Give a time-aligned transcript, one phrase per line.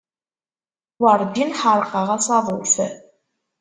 [1.01, 2.73] Werǧin ḥerqeɣ asaḍuf.